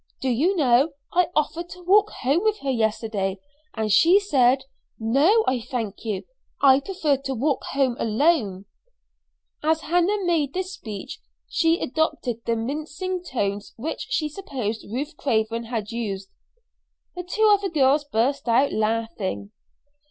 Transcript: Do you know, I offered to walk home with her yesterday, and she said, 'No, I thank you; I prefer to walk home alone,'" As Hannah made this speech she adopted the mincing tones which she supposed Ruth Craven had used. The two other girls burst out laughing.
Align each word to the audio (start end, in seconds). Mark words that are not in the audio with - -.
Do 0.19 0.29
you 0.29 0.55
know, 0.55 0.93
I 1.13 1.27
offered 1.35 1.69
to 1.69 1.83
walk 1.83 2.09
home 2.23 2.41
with 2.43 2.61
her 2.61 2.71
yesterday, 2.71 3.37
and 3.75 3.91
she 3.91 4.19
said, 4.19 4.63
'No, 4.99 5.43
I 5.47 5.61
thank 5.61 6.03
you; 6.05 6.23
I 6.59 6.79
prefer 6.79 7.17
to 7.17 7.35
walk 7.35 7.63
home 7.73 7.95
alone,'" 7.99 8.65
As 9.61 9.81
Hannah 9.81 10.25
made 10.25 10.55
this 10.55 10.73
speech 10.73 11.19
she 11.47 11.79
adopted 11.79 12.43
the 12.47 12.55
mincing 12.55 13.23
tones 13.23 13.75
which 13.77 14.07
she 14.09 14.27
supposed 14.27 14.87
Ruth 14.91 15.15
Craven 15.17 15.65
had 15.65 15.91
used. 15.91 16.31
The 17.15 17.21
two 17.21 17.47
other 17.53 17.69
girls 17.69 18.03
burst 18.03 18.49
out 18.49 18.73
laughing. 18.73 19.51